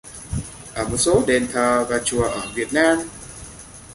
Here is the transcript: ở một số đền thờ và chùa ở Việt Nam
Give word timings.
ở 0.73 0.87
một 0.87 0.97
số 0.97 1.23
đền 1.27 1.47
thờ 1.51 1.85
và 1.89 1.99
chùa 2.05 2.23
ở 2.29 2.47
Việt 2.55 2.73
Nam 2.73 2.97